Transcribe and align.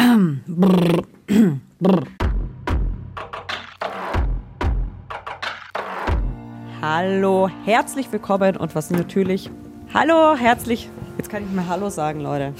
Brr, 0.00 1.02
brr. 1.78 2.02
Hallo, 6.80 7.50
herzlich 7.66 8.10
willkommen 8.10 8.56
und 8.56 8.74
was 8.74 8.90
natürlich. 8.90 9.50
Hallo, 9.92 10.36
herzlich. 10.36 10.88
Jetzt 11.18 11.28
kann 11.28 11.44
ich 11.44 11.50
mehr 11.50 11.68
Hallo 11.68 11.90
sagen, 11.90 12.20
Leute. 12.20 12.54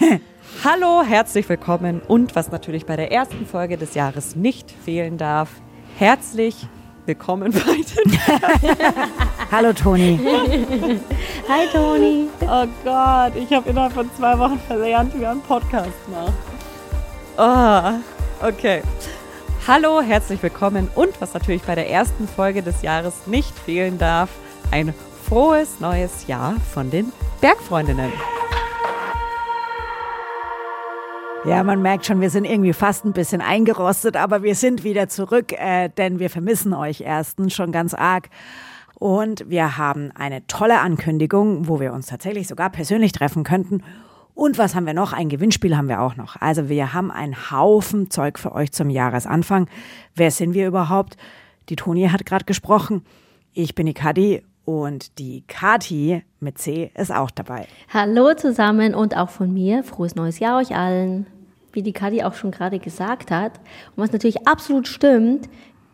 Hallo, 0.64 1.02
herzlich 1.02 1.48
willkommen 1.48 2.02
und 2.06 2.36
was 2.36 2.50
natürlich 2.50 2.84
bei 2.84 2.96
der 2.96 3.10
ersten 3.10 3.46
Folge 3.46 3.78
des 3.78 3.94
Jahres 3.94 4.36
nicht 4.36 4.70
fehlen 4.70 5.16
darf. 5.16 5.48
Herzlich 5.96 6.66
willkommen 7.06 7.52
bei 7.66 7.76
den. 8.04 8.18
Hallo 9.50 9.72
Toni. 9.72 10.20
Hi 11.48 11.66
Toni. 11.72 12.28
Oh 12.42 12.66
Gott, 12.84 13.32
ich 13.34 13.50
habe 13.50 13.70
innerhalb 13.70 13.94
von 13.94 14.10
zwei 14.14 14.38
Wochen 14.38 14.58
verlernt, 14.66 15.14
wie 15.14 15.22
man 15.22 15.30
einen 15.30 15.40
Podcast 15.40 15.88
macht. 16.10 16.51
Oh, 17.38 17.92
okay. 18.42 18.82
Hallo, 19.66 20.02
herzlich 20.02 20.42
willkommen 20.42 20.90
und 20.94 21.18
was 21.18 21.32
natürlich 21.32 21.62
bei 21.62 21.74
der 21.74 21.88
ersten 21.88 22.28
Folge 22.28 22.62
des 22.62 22.82
Jahres 22.82 23.26
nicht 23.26 23.58
fehlen 23.58 23.96
darf, 23.96 24.28
ein 24.70 24.92
frohes 25.24 25.80
neues 25.80 26.26
Jahr 26.26 26.56
von 26.74 26.90
den 26.90 27.10
Bergfreundinnen. 27.40 28.12
Ja, 31.46 31.62
man 31.64 31.80
merkt 31.80 32.04
schon, 32.04 32.20
wir 32.20 32.28
sind 32.28 32.44
irgendwie 32.44 32.74
fast 32.74 33.06
ein 33.06 33.14
bisschen 33.14 33.40
eingerostet, 33.40 34.14
aber 34.14 34.42
wir 34.42 34.54
sind 34.54 34.84
wieder 34.84 35.08
zurück, 35.08 35.52
äh, 35.52 35.88
denn 35.88 36.18
wir 36.18 36.28
vermissen 36.28 36.74
euch 36.74 37.00
erstens 37.00 37.54
schon 37.54 37.72
ganz 37.72 37.94
arg. 37.94 38.28
Und 38.98 39.48
wir 39.48 39.78
haben 39.78 40.12
eine 40.14 40.46
tolle 40.48 40.80
Ankündigung, 40.80 41.66
wo 41.66 41.80
wir 41.80 41.94
uns 41.94 42.06
tatsächlich 42.06 42.46
sogar 42.46 42.68
persönlich 42.68 43.12
treffen 43.12 43.42
könnten. 43.42 43.82
Und 44.34 44.58
was 44.58 44.74
haben 44.74 44.86
wir 44.86 44.94
noch? 44.94 45.12
Ein 45.12 45.28
Gewinnspiel 45.28 45.76
haben 45.76 45.88
wir 45.88 46.00
auch 46.00 46.16
noch. 46.16 46.40
Also 46.40 46.68
wir 46.68 46.94
haben 46.94 47.10
einen 47.10 47.50
Haufen 47.50 48.10
Zeug 48.10 48.38
für 48.38 48.52
euch 48.52 48.72
zum 48.72 48.88
Jahresanfang. 48.88 49.68
Wer 50.14 50.30
sind 50.30 50.54
wir 50.54 50.66
überhaupt? 50.66 51.16
Die 51.68 51.76
Toni 51.76 52.08
hat 52.08 52.24
gerade 52.24 52.44
gesprochen. 52.44 53.04
Ich 53.52 53.74
bin 53.74 53.86
die 53.86 53.94
Kadi 53.94 54.42
und 54.64 55.18
die 55.18 55.44
Kati 55.46 56.22
mit 56.40 56.58
C 56.58 56.90
ist 56.94 57.12
auch 57.12 57.30
dabei. 57.30 57.66
Hallo 57.92 58.34
zusammen 58.34 58.94
und 58.94 59.16
auch 59.16 59.30
von 59.30 59.52
mir. 59.52 59.84
Frohes 59.84 60.14
neues 60.14 60.38
Jahr 60.38 60.58
euch 60.58 60.74
allen. 60.74 61.26
Wie 61.72 61.82
die 61.82 61.92
Kadi 61.92 62.22
auch 62.22 62.34
schon 62.34 62.50
gerade 62.50 62.78
gesagt 62.78 63.30
hat. 63.30 63.58
Und 63.94 64.02
was 64.02 64.12
natürlich 64.12 64.46
absolut 64.46 64.88
stimmt, 64.88 65.48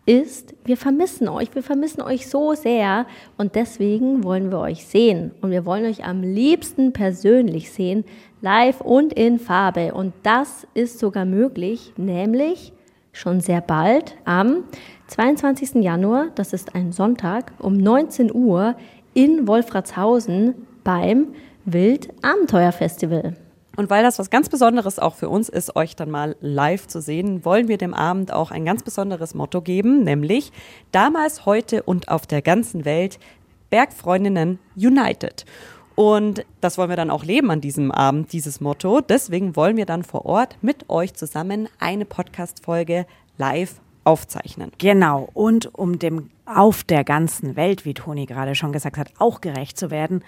ist, 0.09 0.55
wir 0.65 0.79
vermissen 0.79 1.29
euch, 1.29 1.55
wir 1.55 1.63
vermissen 1.63 2.01
euch 2.01 2.29
so 2.29 2.55
sehr 2.55 3.07
und 3.37 3.55
deswegen 3.55 4.25
wollen 4.25 4.51
wir 4.51 4.59
euch 4.59 4.87
sehen 4.87 5.33
und 5.43 5.51
wir 5.51 5.67
wollen 5.67 5.85
euch 5.85 6.05
am 6.05 6.23
liebsten 6.23 6.95
persönlich 6.95 7.71
sehen, 7.71 8.05
live 8.41 8.81
und 8.81 9.13
in 9.13 9.39
Farbe 9.39 9.93
und 9.93 10.15
das 10.23 10.67
ist 10.73 10.99
sogar 10.99 11.27
möglich, 11.27 11.93
nämlich 11.99 12.73
schon 13.13 13.41
sehr 13.41 13.61
bald 13.61 14.17
am 14.25 14.65
22. 15.09 15.83
Januar, 15.83 16.29
das 16.35 16.55
ist 16.55 16.75
ein 16.75 16.93
Sonntag, 16.93 17.53
um 17.59 17.77
19 17.77 18.35
Uhr 18.35 18.77
in 19.13 19.47
Wolfratshausen 19.47 20.55
beim 20.85 21.35
Wild 21.67 22.09
Abenteuer 22.23 22.73
Festival. 22.73 23.35
Und 23.79 23.91
weil 23.91 24.03
das 24.03 24.19
was 24.19 24.29
ganz 24.29 24.49
Besonderes 24.49 24.99
auch 24.99 25.15
für 25.15 25.29
uns 25.29 25.49
ist, 25.49 25.77
euch 25.77 25.95
dann 25.95 26.11
mal 26.11 26.35
live 26.41 26.89
zu 26.89 27.01
sehen, 27.01 27.45
wollen 27.45 27.69
wir 27.69 27.79
dem 27.79 27.95
Abend 27.95 28.33
auch 28.33 28.51
ein 28.51 28.65
ganz 28.65 28.83
besonderes 28.83 29.35
Motto 29.37 29.63
geben, 29.63 30.03
nämlich 30.03 30.51
damals, 30.91 31.47
heute 31.47 31.85
und 31.85 32.09
auf 32.09 32.27
der 32.27 32.43
ganzen 32.43 32.85
Welt 32.85 33.21
Bergfreundinnen 33.71 34.59
United. 34.75 35.45
Und 35.95 36.45
das 36.61 36.77
wollen 36.77 36.89
wir 36.89 36.97
dann 36.97 37.13
auch 37.13 37.23
leben 37.23 37.53
an 37.53 37.61
diesem 37.61 37.93
Abend, 37.93 38.33
dieses 38.33 38.61
Motto. 38.61 39.01
Deswegen 39.01 39.55
wollen 39.55 39.77
wir 39.77 39.87
dann 39.87 40.03
vor 40.03 40.27
Ort 40.27 40.57
mit 40.61 40.91
euch 40.91 41.15
zusammen 41.15 41.69
eine 41.79 42.05
Podcast-Folge 42.05 43.07
live 43.37 43.77
aufzeichnen. 44.03 44.73
Genau. 44.79 45.29
Und 45.35 45.73
um 45.73 46.01
dem 46.01 46.31
auf 46.47 46.83
der 46.83 47.05
ganzen 47.05 47.55
Welt, 47.55 47.85
wie 47.85 47.95
Toni 47.95 48.27
gerade 48.27 48.57
schon 48.57 48.73
gesagt 48.73 48.97
hat, 48.97 49.13
auch 49.19 49.41
gerecht 49.41 49.79
zu 49.79 49.93
werden, 49.93 50.25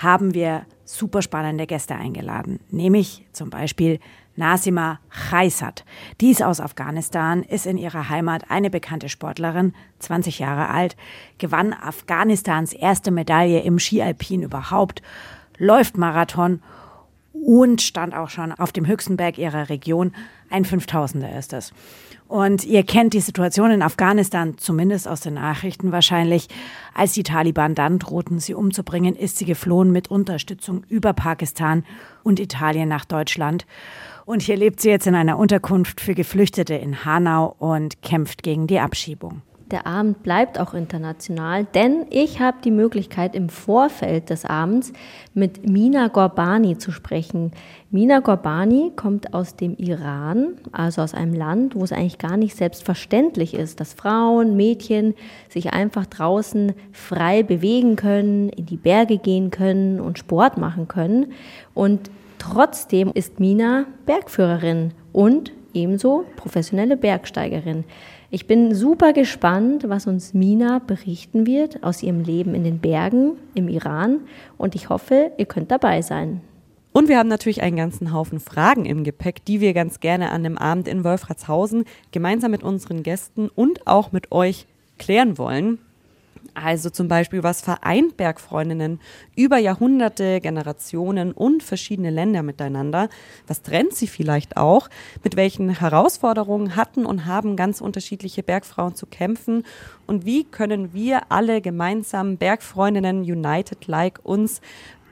haben 0.00 0.34
wir 0.34 0.66
super 0.84 1.22
spannende 1.22 1.66
Gäste 1.66 1.94
eingeladen. 1.94 2.58
Nämlich 2.70 3.26
zum 3.32 3.50
Beispiel 3.50 4.00
Nasima 4.34 4.98
Khaisat. 5.10 5.84
Die 6.20 6.30
ist 6.30 6.42
aus 6.42 6.60
Afghanistan, 6.60 7.42
ist 7.42 7.66
in 7.66 7.76
ihrer 7.76 8.08
Heimat 8.08 8.50
eine 8.50 8.70
bekannte 8.70 9.10
Sportlerin, 9.10 9.74
20 9.98 10.38
Jahre 10.38 10.70
alt, 10.70 10.96
gewann 11.36 11.74
Afghanistans 11.74 12.72
erste 12.72 13.10
Medaille 13.10 13.60
im 13.60 13.78
Skialpin 13.78 14.42
überhaupt, 14.42 15.02
läuft 15.58 15.98
Marathon 15.98 16.62
und 17.32 17.82
stand 17.82 18.14
auch 18.14 18.28
schon 18.28 18.52
auf 18.52 18.72
dem 18.72 18.86
höchsten 18.86 19.16
Berg 19.16 19.38
ihrer 19.38 19.68
Region. 19.68 20.12
Ein 20.50 20.64
5000er 20.64 21.38
ist 21.38 21.52
es. 21.52 21.72
Und 22.28 22.64
ihr 22.64 22.84
kennt 22.84 23.12
die 23.12 23.20
Situation 23.20 23.72
in 23.72 23.82
Afghanistan, 23.82 24.56
zumindest 24.56 25.08
aus 25.08 25.20
den 25.20 25.34
Nachrichten 25.34 25.90
wahrscheinlich. 25.90 26.46
Als 26.94 27.12
die 27.12 27.24
Taliban 27.24 27.74
dann 27.74 27.98
drohten, 27.98 28.38
sie 28.38 28.54
umzubringen, 28.54 29.16
ist 29.16 29.38
sie 29.38 29.46
geflohen 29.46 29.90
mit 29.90 30.12
Unterstützung 30.12 30.84
über 30.88 31.12
Pakistan 31.12 31.84
und 32.22 32.38
Italien 32.38 32.88
nach 32.88 33.04
Deutschland. 33.04 33.66
Und 34.26 34.42
hier 34.42 34.56
lebt 34.56 34.80
sie 34.80 34.90
jetzt 34.90 35.08
in 35.08 35.16
einer 35.16 35.38
Unterkunft 35.38 36.00
für 36.00 36.14
Geflüchtete 36.14 36.74
in 36.74 37.04
Hanau 37.04 37.56
und 37.58 38.00
kämpft 38.02 38.44
gegen 38.44 38.68
die 38.68 38.78
Abschiebung. 38.78 39.42
Der 39.70 39.86
Abend 39.86 40.24
bleibt 40.24 40.58
auch 40.58 40.74
international, 40.74 41.64
denn 41.64 42.04
ich 42.10 42.40
habe 42.40 42.56
die 42.64 42.72
Möglichkeit 42.72 43.36
im 43.36 43.48
Vorfeld 43.48 44.28
des 44.28 44.44
Abends 44.44 44.92
mit 45.32 45.68
Mina 45.68 46.08
Gorbani 46.08 46.76
zu 46.76 46.90
sprechen. 46.90 47.52
Mina 47.90 48.18
Gorbani 48.18 48.90
kommt 48.96 49.32
aus 49.32 49.54
dem 49.54 49.76
Iran, 49.76 50.54
also 50.72 51.02
aus 51.02 51.14
einem 51.14 51.34
Land, 51.34 51.76
wo 51.76 51.84
es 51.84 51.92
eigentlich 51.92 52.18
gar 52.18 52.36
nicht 52.36 52.56
selbstverständlich 52.56 53.54
ist, 53.54 53.78
dass 53.78 53.94
Frauen, 53.94 54.56
Mädchen 54.56 55.14
sich 55.48 55.72
einfach 55.72 56.06
draußen 56.06 56.72
frei 56.90 57.44
bewegen 57.44 57.94
können, 57.94 58.48
in 58.48 58.66
die 58.66 58.76
Berge 58.76 59.18
gehen 59.18 59.52
können 59.52 60.00
und 60.00 60.18
Sport 60.18 60.58
machen 60.58 60.88
können. 60.88 61.32
Und 61.74 62.10
trotzdem 62.38 63.12
ist 63.14 63.38
Mina 63.38 63.86
Bergführerin 64.04 64.94
und 65.12 65.52
ebenso 65.74 66.24
professionelle 66.34 66.96
Bergsteigerin. 66.96 67.84
Ich 68.32 68.46
bin 68.46 68.76
super 68.76 69.12
gespannt, 69.12 69.88
was 69.88 70.06
uns 70.06 70.34
Mina 70.34 70.78
berichten 70.78 71.48
wird 71.48 71.82
aus 71.82 72.00
ihrem 72.00 72.22
Leben 72.22 72.54
in 72.54 72.62
den 72.62 72.78
Bergen 72.78 73.32
im 73.54 73.68
Iran 73.68 74.20
und 74.56 74.76
ich 74.76 74.88
hoffe, 74.88 75.32
ihr 75.36 75.46
könnt 75.46 75.72
dabei 75.72 76.00
sein. 76.00 76.40
Und 76.92 77.08
wir 77.08 77.18
haben 77.18 77.28
natürlich 77.28 77.60
einen 77.60 77.76
ganzen 77.76 78.12
Haufen 78.12 78.38
Fragen 78.38 78.84
im 78.84 79.02
Gepäck, 79.02 79.44
die 79.44 79.60
wir 79.60 79.74
ganz 79.74 79.98
gerne 79.98 80.30
an 80.30 80.44
dem 80.44 80.58
Abend 80.58 80.86
in 80.86 81.02
Wolfratshausen 81.02 81.84
gemeinsam 82.12 82.52
mit 82.52 82.62
unseren 82.62 83.02
Gästen 83.02 83.48
und 83.48 83.88
auch 83.88 84.12
mit 84.12 84.30
euch 84.30 84.66
klären 84.98 85.36
wollen. 85.36 85.78
Also 86.54 86.90
zum 86.90 87.08
Beispiel, 87.08 87.42
was 87.42 87.60
vereint 87.60 88.16
Bergfreundinnen 88.16 89.00
über 89.36 89.58
Jahrhunderte, 89.58 90.40
Generationen 90.40 91.32
und 91.32 91.62
verschiedene 91.62 92.10
Länder 92.10 92.42
miteinander? 92.42 93.08
Was 93.46 93.62
trennt 93.62 93.94
sie 93.94 94.06
vielleicht 94.06 94.56
auch? 94.56 94.88
Mit 95.22 95.36
welchen 95.36 95.70
Herausforderungen 95.70 96.76
hatten 96.76 97.06
und 97.06 97.26
haben 97.26 97.56
ganz 97.56 97.80
unterschiedliche 97.80 98.42
Bergfrauen 98.42 98.94
zu 98.94 99.06
kämpfen? 99.06 99.64
Und 100.06 100.26
wie 100.26 100.44
können 100.44 100.92
wir 100.92 101.30
alle 101.30 101.60
gemeinsam 101.60 102.36
Bergfreundinnen 102.36 103.22
United 103.22 103.86
like 103.86 104.20
uns 104.22 104.60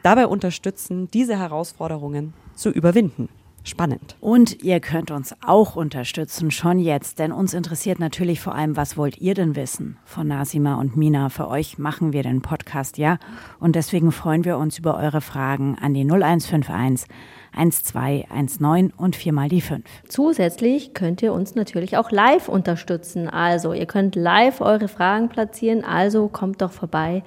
dabei 0.02 0.26
unterstützen, 0.26 1.10
diese 1.10 1.38
Herausforderungen 1.38 2.34
zu 2.54 2.70
überwinden? 2.70 3.28
Spannend. 3.68 4.16
Und 4.20 4.62
ihr 4.62 4.80
könnt 4.80 5.10
uns 5.10 5.34
auch 5.46 5.76
unterstützen, 5.76 6.50
schon 6.50 6.78
jetzt, 6.78 7.18
denn 7.18 7.32
uns 7.32 7.54
interessiert 7.54 7.98
natürlich 7.98 8.40
vor 8.40 8.54
allem, 8.54 8.76
was 8.76 8.96
wollt 8.96 9.18
ihr 9.18 9.34
denn 9.34 9.56
wissen 9.56 9.98
von 10.04 10.26
Nasima 10.26 10.74
und 10.80 10.96
Mina? 10.96 11.28
Für 11.28 11.48
euch 11.48 11.78
machen 11.78 12.12
wir 12.12 12.22
den 12.22 12.42
Podcast, 12.42 12.98
ja? 12.98 13.18
Und 13.60 13.76
deswegen 13.76 14.12
freuen 14.12 14.44
wir 14.44 14.58
uns 14.58 14.78
über 14.78 14.96
eure 14.96 15.20
Fragen 15.20 15.76
an 15.80 15.94
die 15.94 16.04
0151 16.04 17.06
1219 17.56 18.92
und 18.96 19.16
viermal 19.16 19.48
die 19.48 19.60
5. 19.60 19.84
Zusätzlich 20.08 20.94
könnt 20.94 21.22
ihr 21.22 21.32
uns 21.32 21.54
natürlich 21.54 21.96
auch 21.96 22.10
live 22.10 22.48
unterstützen. 22.48 23.28
Also, 23.28 23.72
ihr 23.72 23.86
könnt 23.86 24.14
live 24.16 24.60
eure 24.60 24.88
Fragen 24.88 25.28
platzieren, 25.28 25.84
also 25.84 26.28
kommt 26.28 26.62
doch 26.62 26.72
vorbei. 26.72 27.22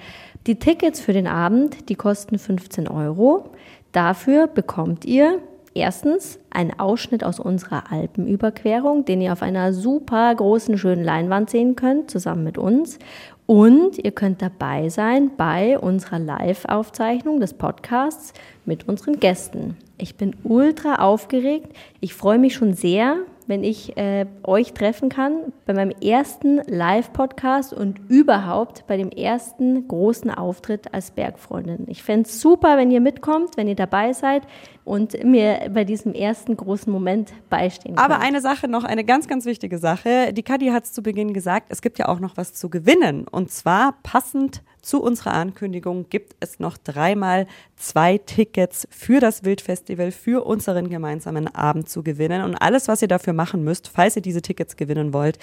Die 0.47 0.57
Tickets 0.57 0.99
für 0.99 1.13
den 1.13 1.27
Abend, 1.27 1.89
die 1.89 1.95
kosten 1.95 2.39
15 2.39 2.87
Euro. 2.87 3.51
Dafür 3.91 4.47
bekommt 4.47 5.05
ihr 5.05 5.41
Erstens 5.73 6.37
ein 6.49 6.77
Ausschnitt 6.79 7.23
aus 7.23 7.39
unserer 7.39 7.91
Alpenüberquerung, 7.91 9.05
den 9.05 9.21
ihr 9.21 9.31
auf 9.31 9.41
einer 9.41 9.71
super 9.71 10.33
großen, 10.35 10.77
schönen 10.77 11.03
Leinwand 11.03 11.49
sehen 11.49 11.77
könnt, 11.77 12.11
zusammen 12.11 12.43
mit 12.43 12.57
uns. 12.57 12.99
Und 13.45 13.97
ihr 13.97 14.11
könnt 14.11 14.41
dabei 14.41 14.89
sein 14.89 15.31
bei 15.37 15.79
unserer 15.79 16.19
Live-Aufzeichnung 16.19 17.39
des 17.39 17.53
Podcasts 17.53 18.33
mit 18.65 18.87
unseren 18.87 19.19
Gästen. 19.19 19.77
Ich 19.97 20.15
bin 20.15 20.35
ultra 20.43 20.95
aufgeregt. 20.95 21.73
Ich 22.01 22.13
freue 22.13 22.39
mich 22.39 22.53
schon 22.53 22.73
sehr, 22.73 23.17
wenn 23.51 23.65
ich 23.65 23.97
äh, 23.97 24.25
euch 24.43 24.71
treffen 24.71 25.09
kann 25.09 25.51
bei 25.65 25.73
meinem 25.73 25.91
ersten 26.01 26.61
Live-Podcast 26.67 27.73
und 27.73 27.99
überhaupt 28.07 28.87
bei 28.87 28.95
dem 28.95 29.09
ersten 29.09 29.89
großen 29.89 30.31
Auftritt 30.31 30.93
als 30.93 31.11
Bergfreundin. 31.11 31.83
Ich 31.87 32.01
fände 32.01 32.29
es 32.29 32.39
super, 32.39 32.77
wenn 32.77 32.91
ihr 32.91 33.01
mitkommt, 33.01 33.57
wenn 33.57 33.67
ihr 33.67 33.75
dabei 33.75 34.13
seid 34.13 34.43
und 34.85 35.21
mir 35.25 35.69
bei 35.73 35.83
diesem 35.83 36.13
ersten 36.13 36.55
großen 36.55 36.89
Moment 36.91 37.33
beistehen 37.49 37.97
könnt. 37.97 38.09
Aber 38.09 38.21
eine 38.21 38.39
Sache 38.39 38.69
noch, 38.69 38.85
eine 38.85 39.03
ganz, 39.03 39.27
ganz 39.27 39.45
wichtige 39.45 39.79
Sache. 39.79 40.31
Die 40.31 40.43
Kadi 40.43 40.67
hat 40.67 40.85
es 40.85 40.93
zu 40.93 41.03
Beginn 41.03 41.33
gesagt, 41.33 41.67
es 41.71 41.81
gibt 41.81 41.99
ja 41.99 42.07
auch 42.07 42.21
noch 42.21 42.37
was 42.37 42.53
zu 42.53 42.69
gewinnen. 42.69 43.27
Und 43.27 43.51
zwar 43.51 43.95
passend 44.01 44.63
zu 44.81 45.01
unserer 45.01 45.33
Ankündigung 45.33 46.09
gibt 46.09 46.35
es 46.39 46.59
noch 46.59 46.77
dreimal 46.77 47.47
zwei 47.75 48.17
Tickets 48.17 48.87
für 48.89 49.19
das 49.19 49.43
Wildfestival, 49.43 50.11
für 50.11 50.45
unseren 50.45 50.89
gemeinsamen 50.89 51.47
Abend 51.53 51.89
zu 51.89 52.03
gewinnen. 52.03 52.43
Und 52.43 52.55
alles, 52.55 52.87
was 52.87 53.01
ihr 53.01 53.07
dafür 53.07 53.33
machen 53.33 53.63
müsst, 53.63 53.87
falls 53.87 54.15
ihr 54.15 54.21
diese 54.21 54.41
Tickets 54.41 54.75
gewinnen 54.75 55.13
wollt, 55.13 55.37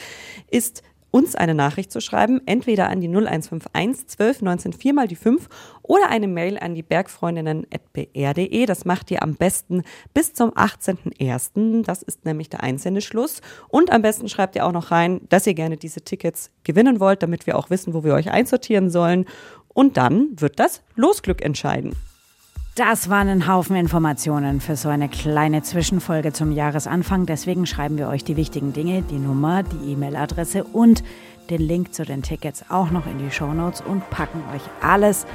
ist 0.50 0.82
uns 1.10 1.34
eine 1.34 1.54
Nachricht 1.54 1.90
zu 1.90 2.00
schreiben, 2.00 2.40
entweder 2.46 2.88
an 2.88 3.00
die 3.00 3.08
0151 3.08 4.08
12 4.08 4.42
19 4.42 4.72
4 4.72 4.94
mal 4.94 5.08
die 5.08 5.16
5 5.16 5.48
oder 5.82 6.08
eine 6.08 6.28
Mail 6.28 6.58
an 6.58 6.74
die 6.74 6.82
bergfreundinnen.br.de. 6.82 8.66
Das 8.66 8.84
macht 8.84 9.10
ihr 9.10 9.22
am 9.22 9.34
besten 9.34 9.82
bis 10.12 10.34
zum 10.34 10.50
18.01. 10.50 11.84
Das 11.84 12.02
ist 12.02 12.24
nämlich 12.24 12.50
der 12.50 12.62
Einsendeschluss. 12.62 13.40
Und 13.68 13.90
am 13.90 14.02
besten 14.02 14.28
schreibt 14.28 14.56
ihr 14.56 14.66
auch 14.66 14.72
noch 14.72 14.90
rein, 14.90 15.20
dass 15.28 15.46
ihr 15.46 15.54
gerne 15.54 15.76
diese 15.76 16.02
Tickets 16.02 16.50
gewinnen 16.64 17.00
wollt, 17.00 17.22
damit 17.22 17.46
wir 17.46 17.56
auch 17.56 17.70
wissen, 17.70 17.94
wo 17.94 18.04
wir 18.04 18.14
euch 18.14 18.30
einsortieren 18.30 18.90
sollen. 18.90 19.24
Und 19.68 19.96
dann 19.96 20.28
wird 20.36 20.58
das 20.58 20.82
Losglück 20.94 21.42
entscheiden. 21.42 21.94
Das 22.78 23.10
waren 23.10 23.26
ein 23.28 23.48
Haufen 23.48 23.74
Informationen 23.74 24.60
für 24.60 24.76
so 24.76 24.88
eine 24.88 25.08
kleine 25.08 25.62
Zwischenfolge 25.62 26.32
zum 26.32 26.52
Jahresanfang. 26.52 27.26
Deswegen 27.26 27.66
schreiben 27.66 27.98
wir 27.98 28.06
euch 28.06 28.22
die 28.22 28.36
wichtigen 28.36 28.72
Dinge, 28.72 29.02
die 29.02 29.18
Nummer, 29.18 29.64
die 29.64 29.94
E-Mail-Adresse 29.94 30.62
und 30.62 31.02
den 31.50 31.60
Link 31.60 31.92
zu 31.92 32.04
den 32.04 32.22
Tickets 32.22 32.64
auch 32.68 32.92
noch 32.92 33.08
in 33.08 33.18
die 33.18 33.32
Show 33.32 33.52
Notes 33.52 33.80
und 33.80 34.08
packen 34.10 34.44
euch 34.54 34.62
alles 34.80 35.26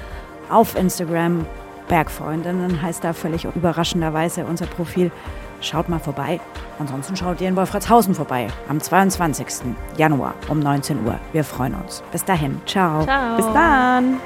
auf 0.49 0.77
Instagram. 0.77 1.45
Bergfreundinnen 1.89 2.81
heißt 2.81 3.03
da 3.03 3.11
völlig 3.11 3.43
überraschenderweise 3.43 4.45
unser 4.45 4.67
Profil. 4.67 5.11
Schaut 5.59 5.89
mal 5.89 5.99
vorbei. 5.99 6.39
Ansonsten 6.79 7.17
schaut 7.17 7.41
ihr 7.41 7.49
in 7.49 7.57
Wolfratshausen 7.57 8.15
vorbei 8.15 8.47
am 8.69 8.79
22. 8.79 9.75
Januar 9.97 10.33
um 10.47 10.59
19 10.59 11.05
Uhr. 11.05 11.19
Wir 11.33 11.43
freuen 11.43 11.75
uns. 11.75 12.03
Bis 12.09 12.23
dahin. 12.23 12.61
Ciao. 12.65 13.03
Ciao. 13.03 13.35
Bis 13.35 13.45
dann. 13.47 14.21